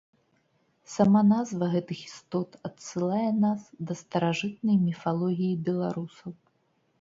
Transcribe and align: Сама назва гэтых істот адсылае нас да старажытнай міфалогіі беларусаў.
Сама 0.93 1.19
назва 1.31 1.67
гэтых 1.73 1.99
істот 2.07 2.57
адсылае 2.69 3.27
нас 3.43 3.61
да 3.91 3.99
старажытнай 4.01 4.77
міфалогіі 4.87 5.61
беларусаў. 5.71 6.29